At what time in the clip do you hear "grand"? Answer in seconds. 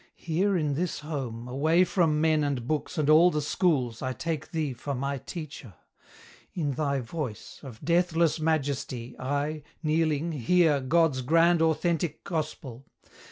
11.21-11.61